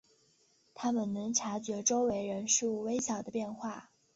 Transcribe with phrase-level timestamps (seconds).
[0.73, 3.91] 他们能察觉周围人事物微小的变化。